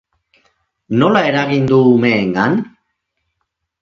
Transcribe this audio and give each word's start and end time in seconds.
Nola 1.01 1.21
eragin 1.33 1.69
du 1.73 1.79
umeengan? 1.93 2.57